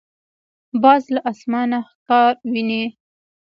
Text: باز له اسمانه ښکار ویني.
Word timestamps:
باز 0.83 1.03
له 1.13 1.21
اسمانه 1.31 1.79
ښکار 1.91 2.33
ویني. 2.51 2.83